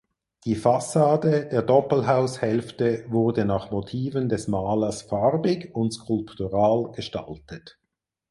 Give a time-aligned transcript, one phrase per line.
[0.45, 7.77] Die Fassade der Doppelhaushälfte wurde nach Motiven des Malers farbig und skulptural gestaltet.